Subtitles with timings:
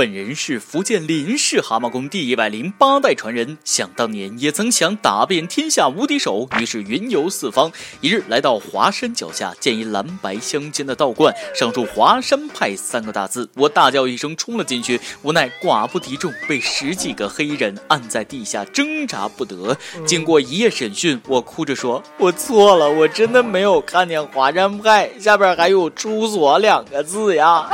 [0.00, 7.70] 本人是福建林氏蛤蟆功第一百零八代传人，想当年也曾想打遍天下无敌手，于是云游四方。
[8.00, 13.50] 一日来到华山脚下，见一蓝白相间的道观，上书“华山派”三个大字。
[13.54, 19.76] 我大叫一声，冲了进去，无奈寡不敌众，被十几个黑人按在地下挣扎不得。
[20.06, 27.68] 经过一夜审讯，我哭着说：“我错了，我真的没有看见‘华山派’下边还有‘出所’两个字呀。”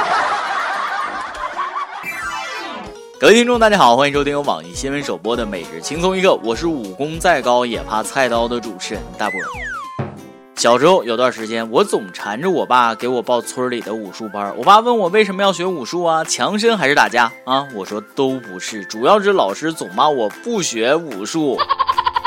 [3.18, 9.40] 各位听众，大家好，欢迎收听由网易新闻首播的《每日轻松一刻》，我是武功再高也怕菜刀的主持人大波。
[10.56, 14.54] 小时候有段时间，我总缠着我爸给我报村里的武术班。
[14.58, 16.22] 我爸问我为什么要学武术啊？
[16.24, 17.66] 强身还是打架啊？
[17.74, 21.56] 我说都不是，主要是老师总骂我不学武术。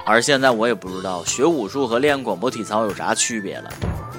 [0.07, 3.69] 而现在我也不知道学武术和练广播体操有啥区别了。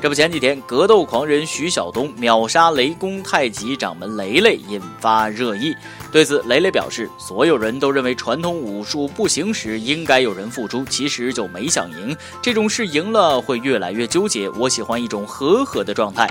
[0.03, 5.77] 这不，前几天格斗狂人徐晓东秒杀雷公太极掌门雷雷，引发热议。
[6.11, 12.17] 对此，雷雷表示，所有人都认为传统武术不行时应该有人付出，其实就没想赢。
[12.41, 14.49] 这种事赢了会越来越纠结。
[14.51, 16.27] 我喜欢一种和和的状态，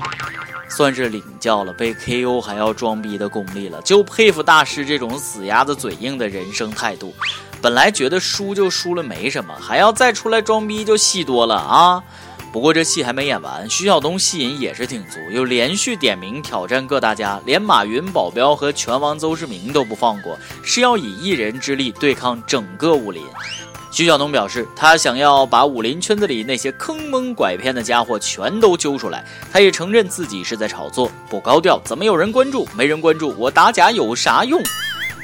[0.68, 3.80] 算是领教了被 KO 还要装逼的功力了。
[3.84, 7.14] 就佩服大师这种死鸭子嘴硬的人生态度。
[7.62, 12.04] 本来觉得输就输了没什么，还要再出来装逼就戏多了啊。
[12.52, 23.22] 不过这戏还没演完，徐晓东戏瘾也是挺足，又连续点名挑战各大家，连马云、保镖和拳王邹市明都不放过，是要以一人之力对抗整个武林。
[23.92, 29.24] 徐晓东表示，他想要把武林圈子里那些坑蒙拐骗的家伙全都揪出来。
[29.52, 32.68] 他也承认自己是在炒作，不高调怎么有人关注？
[32.76, 34.62] 没人关注，我打假有啥用？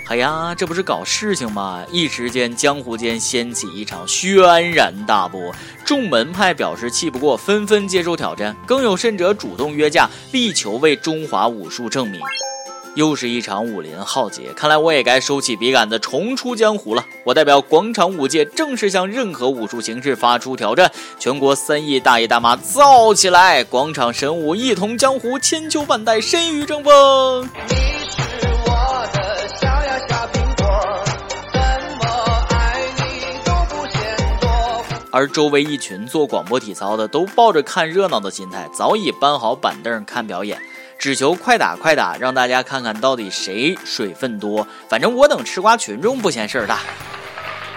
[0.07, 1.83] 哎呀，这不是搞事情吗？
[1.91, 5.51] 一时间，江湖间掀起一场轩然大波。
[5.83, 12.21] 众门派表示气不过，纷纷接受挑战，更有甚者主动约架，力求为中华武术正名。
[12.93, 17.03] 又是一场武林浩劫，看来我也该收起笔杆子，重出江湖了。
[17.25, 23.63] 我代表广场舞界，正式向任何武术形式发出挑战：全国三亿大爷大妈造起来！
[23.63, 27.49] 广场神武，一统江湖，千秋万代，谁与争锋？
[35.15, 40.59] 而周围一群做广播体操的都抱着看热闹的心态，早已搬好板凳看表演，
[40.99, 44.67] 只求快打快打，让大家看看到底谁水分多。
[44.89, 46.81] 反正我等吃瓜群众不嫌事儿大。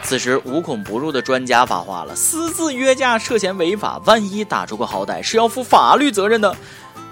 [0.03, 6.57] 此时无孔不入的专家发话了：私自约架涉嫌违法，万一打出个好歹，是要负法律责任的。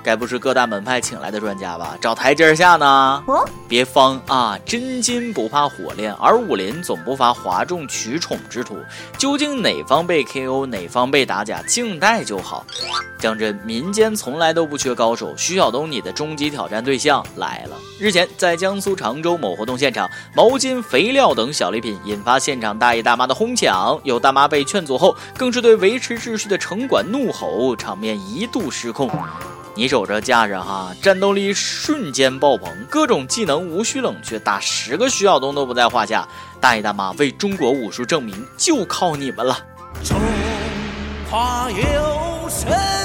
[0.06, 1.98] 该不是各大门派请来的专家吧？
[2.00, 3.20] 找台阶下呢？
[3.66, 4.56] 别慌啊！
[4.64, 8.78] 真金不怕火炼，而武林总不乏哗众取宠之徒。
[9.18, 12.64] 究竟哪方被 KO，哪方被打假，静待就好。
[13.18, 15.34] 讲真，民间从来都不缺高手。
[15.36, 17.76] 徐晓东，你的终极挑战对象来了。
[17.98, 29.10] 日前，在江苏常州某活动现场，毛巾、肥料等小礼品引发现场大爷大妈的哄抢，有大妈被劝阻后，更是对维持秩序的城管怒吼，场面一度失控。
[29.78, 36.26] 你瞅这架势哈，战斗力瞬间爆棚，各种技能无需冷却，打十个徐晓东都不在话下。
[36.58, 39.58] 大爷大妈为中国武术证明，就靠你们了。
[40.02, 40.18] 中
[41.30, 42.95] 华有神。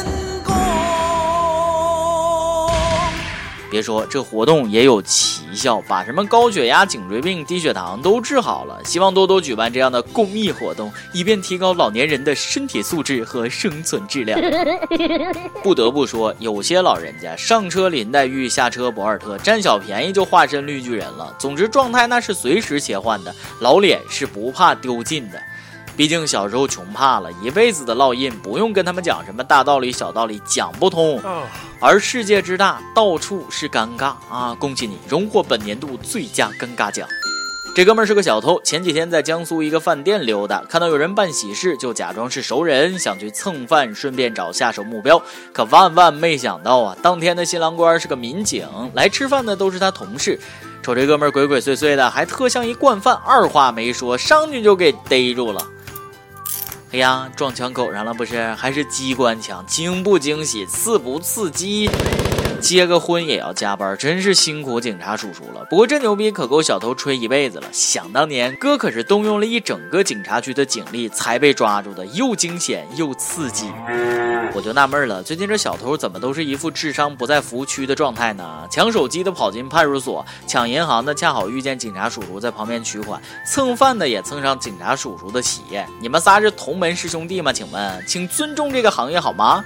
[3.72, 8.78] 别说这活动也有奇效，把什么高血压、颈椎病、低血糖都治好了。
[8.84, 14.38] 希望多多举办这样的公益活动，以便提高老年人的身体素质和生存质量。
[15.64, 21.34] 不得不说，有些老人家上车林黛玉，下车博尔特，占小便宜就化身绿巨人了。
[21.40, 25.42] 总之，状态那是随时切换的，老脸是不怕丢尽的。
[25.98, 31.22] 毕竟小时候穷怕了，一辈子的烙印，不用跟他们讲什么大道理小道理，讲不通。
[31.80, 34.56] 而世界之大，到处是尴尬啊！
[34.60, 37.08] 恭喜你荣获本年度最佳尴尬奖。
[37.74, 45.22] 这哥们儿是个小偷，前几天在江苏一个饭店溜达，看到有人办喜事，就假装是熟人，想去蹭饭，顺便找下手目标。
[45.54, 50.40] 可万万没想到啊，当天的新郎官是个民警，来吃饭的都是他同事。
[50.84, 55.66] 瞅这哥们儿鬼鬼祟祟的，还特像一惯犯，二话没说，上去就给逮住了。
[56.94, 58.54] 哎呀，撞枪口上了不是？
[58.56, 61.90] 还是机关枪，惊不惊喜，刺不刺激？
[62.62, 65.66] 结个婚也要加班，真是辛苦警察叔叔了。
[65.70, 67.68] 不过这牛逼可够小偷吹一辈子了。
[67.72, 73.72] 想当年，哥可是动用了一整个警察局的警力才被抓住的，又惊险又刺激。
[74.54, 78.68] 我就纳闷了，最近这小偷怎么都是一副智商不在服务区的状态呢？
[78.70, 85.88] 抢手机的跑进派出所，抢银行的恰好遇见警察叔叔在旁边取款，蹭饭的也蹭上警察叔叔的企业。
[86.02, 87.52] 你们仨是同门师兄弟吗？
[87.52, 89.64] 请问，请尊重这个行业好吗？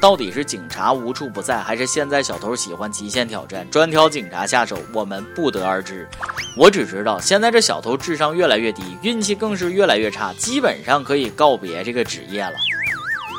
[0.00, 4.78] 到底是警察无处不在，还是现在小偷喜欢极限挑战，专挑警察下手？
[4.92, 6.08] 我们不得而知。
[6.56, 12.54] 我只知道现在这小偷智商越来越低，运气更是越来越差，基本上可以告别这个职业了。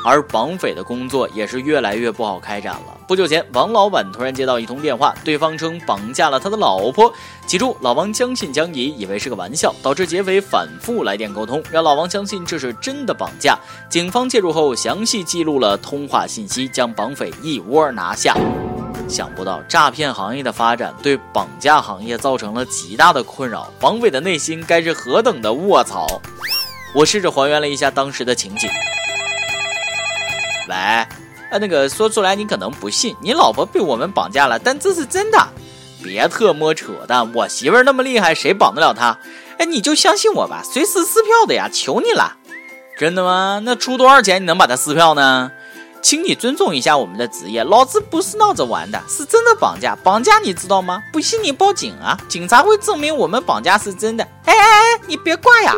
[0.04, 2.96] 而绑匪的工作也是越来越不好开展了。
[3.06, 7.12] 不久前，王老板突然接到一通电话，对方称绑架了他的老婆。
[7.46, 13.58] 起初，老王将信将疑，以为是个玩笑，导致劫匪反复来电沟通，让老王相信这是真的绑架。
[13.88, 18.36] 警方介入后，详细记录了通话信息，将绑匪一窝拿下。
[19.08, 26.06] 想不到诈骗行业的发展对绑架行业造成了极大的困扰，绑匪的内心该是何等的卧槽！
[26.94, 28.70] 我试着还原了一下当时的情景。
[30.70, 31.06] 来，
[31.50, 35.38] 呃，那个说出来你可能不信，你老婆被我们绑架了，但这是真的。
[36.02, 39.18] 别特么扯淡，我媳妇儿那么厉害，谁绑得了她？
[39.58, 42.38] 哎，你就相信我吧，随时撕票的呀，求你了。
[42.96, 43.60] 真的吗？
[43.64, 45.52] 那出多少钱你能把她撕票呢？
[46.02, 49.94] 请你尊重一下我们的职业，老子不是闹着玩的，是真的绑架。
[49.96, 51.02] 绑架你知道吗？
[51.12, 54.24] 不信你报警啊，警察会证明我们绑架是真的。
[54.44, 55.74] 哎哎哎，你别挂呀。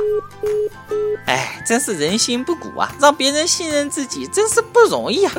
[1.27, 2.93] 哎，真是人心不古啊！
[3.01, 5.33] 让别人信任自己，真是不容易啊！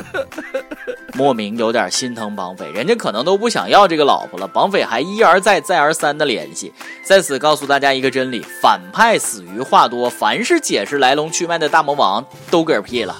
[1.14, 6.72] 莫名有点心疼绑匪，人家可能都不想要这个老婆了，绑匪还一而再、再而三的联系。
[7.06, 13.16] 在此告诉大家一个真理：反派死于话多，凡是解释来龙去脉的大魔王都嗝屁了。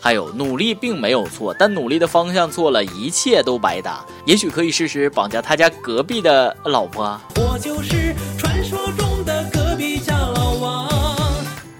[0.00, 4.04] 还有，努力并没有错，但努力的方向错了，一切都白搭。
[4.24, 7.20] 也许可以试试绑架他家隔壁的老婆。
[7.36, 10.88] 我就是传说中的隔壁家老王。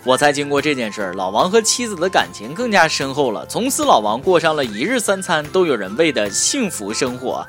[0.04, 3.44] 我猜，经过这件事儿，老王和妻子的感情更加深厚了。
[3.46, 7.46] 从此，老王过上了一日三餐都有人喂的幸福生活。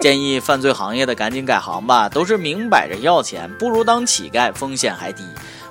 [0.00, 5.22] 建议犯罪行业的赶紧改行吧，都是明摆着要钱，不如当乞丐，风险还低。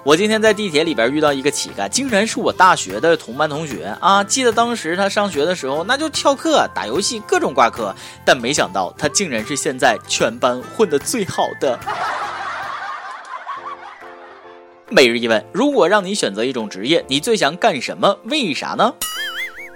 [0.08, 4.24] 我今天在地铁里边遇到一个乞丐，竟然是我大学的同班同学啊！
[4.24, 7.94] 记得当时他上学的时候，那就翘课、打游戏，各种挂科，
[8.24, 11.78] 但没想到他竟然是现在全班混得最好的。
[14.88, 18.18] 每日一问：如果让你选择一种职业，你最想干什么？
[18.24, 18.94] 为啥呢？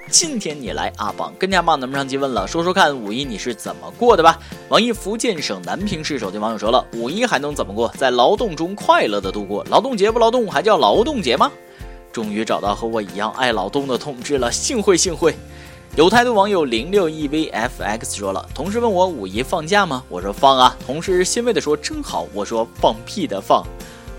[0.09, 4.37] 今天你来阿榜跟家帮咱们上期问了，说说看五一你是怎么过的吧？
[4.67, 7.87] 网易福建省南平市手机网友说了，五一还能怎么过？
[7.97, 9.65] 在劳动中快乐的度过。
[9.69, 11.51] 劳动节不劳动还叫劳动节吗？
[12.11, 15.33] 终于找到和我一样爱劳动的同志了，幸会幸会。
[15.95, 20.03] 有态度网友零六 evfx 说了，同事问我五一放假吗？
[20.09, 20.75] 我说放啊。
[20.85, 22.27] 同事欣慰的说真好。
[22.33, 23.63] 我说放屁的放。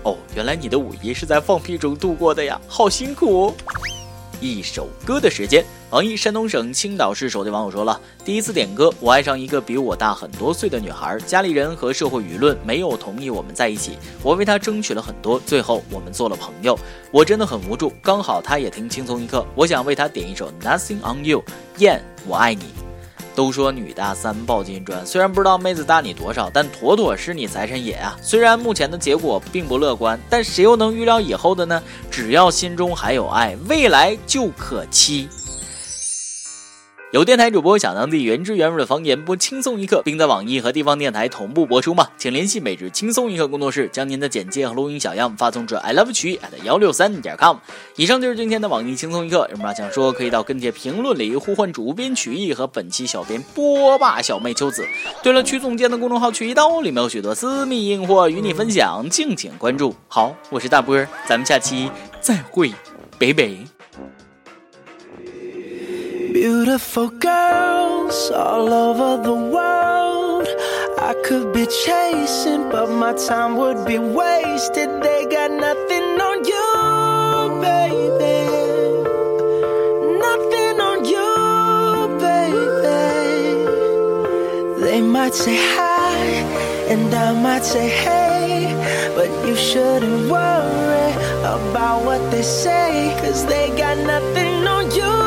[0.03, 3.53] 哦，原来你的五一是在放屁中度过的呀，好辛苦哦！
[4.43, 16.77] 一首歌的时间，网易山东省青岛市手机网友说了，第一次点歌，我爱上一个比我大很多岁的女孩，家里人和社会舆论没有同意我们在一起，我为她争取了很多，最后我们做了朋友，
[17.09, 21.41] 我真的很无助，刚好她也听轻松一刻，我想为她点一首 Nothing on You，
[21.77, 22.82] 燕，我爱你。
[23.35, 28.17] 都说女大三抱金砖，虽然不知道妹子大你多少，但妥妥是你财神爷啊！
[28.21, 31.81] 虽然目前的结果并不乐观，但谁又能预料以后的呢？
[32.11, 35.27] 只要心中还有爱，未来就可期。
[37.13, 42.07] 有电台主播想当地原汁原味的方言播轻松一刻，并在网易和地方电台同步播出吗？
[42.17, 47.57] 请联系每日轻松一刻工作室，将您的简介和录音小样发送至 i love 曲艺 at 幺六三点 com。
[47.97, 54.83] 以上就是今天的网易轻松一刻，有什么想说可以到跟帖评论里呼唤主编曲艺和本期小编波霸小妹秋子。
[55.21, 59.93] 对了，曲总监的公众号曲一刀里面有许多私密硬货与你分享，敬请关注。
[60.07, 60.97] 好，我是大波，
[61.27, 62.71] 咱们下期再会，
[63.19, 63.59] 北北。
[66.43, 70.45] Beautiful girls all over the world.
[70.99, 74.89] I could be chasing, but my time would be wasted.
[75.01, 76.69] They got nothing on you,
[77.69, 78.39] baby.
[80.27, 81.31] Nothing on you,
[82.27, 83.61] baby.
[84.83, 86.17] They might say hi,
[86.91, 88.75] and I might say hey,
[89.15, 91.11] but you shouldn't worry
[91.55, 95.22] about what they say, cause they got nothing on you.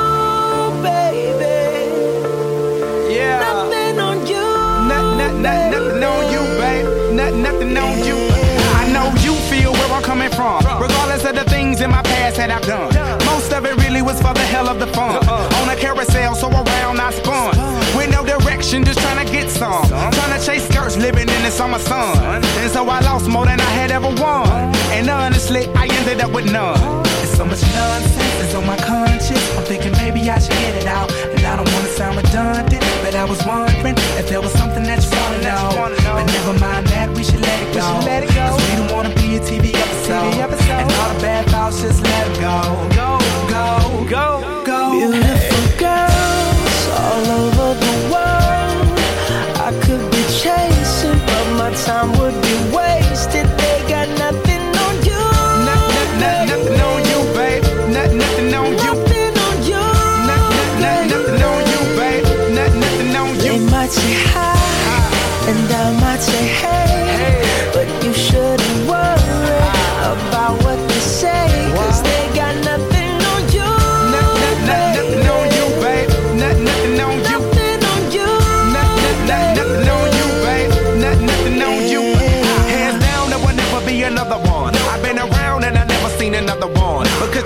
[3.17, 4.45] Nothing, on you.
[4.89, 6.87] nothing nothing, nothing, nothing on you, babe.
[7.15, 8.17] Nothing, nothing on you.
[8.81, 10.65] I know you feel where I'm coming from.
[10.81, 12.93] Regardless of the things in my past that I've done.
[13.25, 15.17] Most of it really was for the hell of the fun.
[15.17, 15.63] Uh-uh.
[15.63, 17.57] On a carousel, so around I spun.
[17.97, 19.87] With no direction, just trying to get some.
[19.89, 22.45] Trying to chase skirts, living in the summer sun.
[22.45, 24.49] And so I lost more than I had ever won.
[24.97, 27.03] And honestly, I ended up with none.
[27.03, 29.45] There's so much nonsense that's on my conscience.
[29.57, 31.11] I'm thinking maybe I should get it out.
[31.35, 35.03] And I don't wanna sound redundant, but I was wondering if there was something that
[35.03, 36.15] you wanna know.
[36.17, 37.86] But never mind that, we should let it go.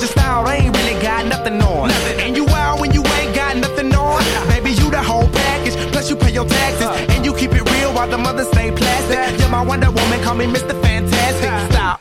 [0.01, 1.91] Your style ain't really got nothing on.
[2.25, 4.23] And you out when you ain't got nothing on.
[4.49, 5.77] Baby, you the whole package.
[5.93, 6.87] Plus you pay your taxes.
[6.87, 7.07] Uh.
[7.11, 9.39] And you keep it real while the mothers stay plastic.
[9.39, 10.75] You're my Wonder Woman, call me Mr.
[10.81, 11.51] Fantastic.
[11.71, 12.01] Stop.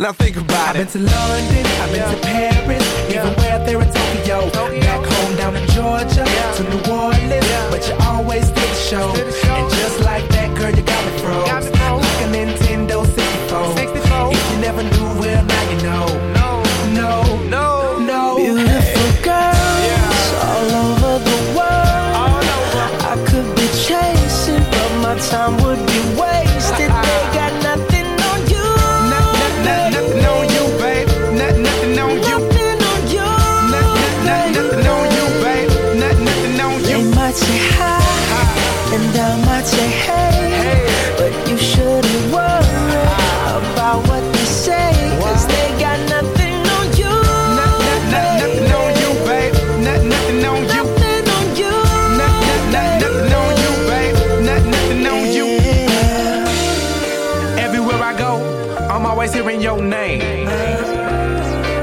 [0.00, 0.92] Now think about I've it.
[0.92, 4.50] been to London, I've been to Paris, even way out there in Tokyo.
[4.80, 6.24] Back home down in Georgia,
[6.56, 9.45] to New Orleans, but you always did the show.
[59.96, 60.48] Name.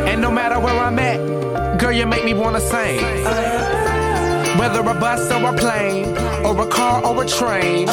[0.09, 1.19] And no matter where I'm at,
[1.79, 2.99] girl, you make me wanna sing.
[4.59, 6.05] Whether a bus or a plane,
[6.45, 7.85] or a car or a train.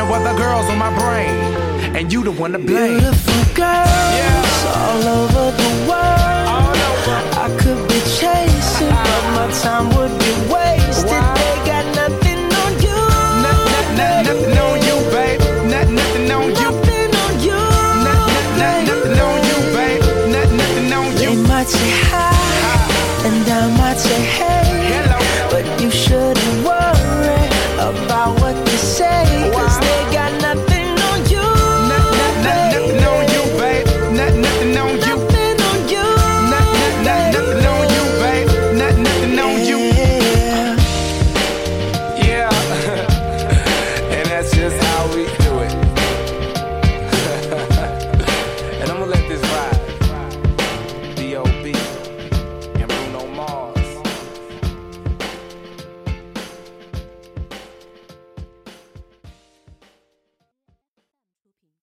[0.00, 1.34] No other girls on my brain,
[1.96, 2.98] and you the one to blame.
[2.98, 6.38] Beautiful girls all over the world.
[7.44, 11.22] I could be chasing, but my time would be wasted.
[11.38, 11.84] They got